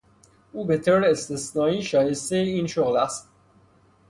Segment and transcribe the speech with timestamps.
[0.51, 3.29] او به طور استثنایی شایستهی این شغل است.